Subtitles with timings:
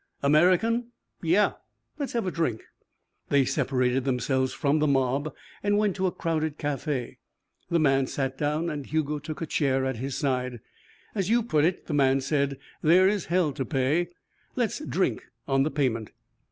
[0.23, 0.87] "American?"
[1.21, 1.51] "Yeah."
[1.99, 2.63] "Let's have a drink."
[3.29, 5.31] They separated themselves from the mob
[5.61, 7.17] and went to a crowded café.
[7.69, 10.59] The man sat down and Hugo took a chair at his side.
[11.13, 14.09] "As you put it," the man said, "there is hell to pay.
[14.55, 16.13] Let's drink on the payment."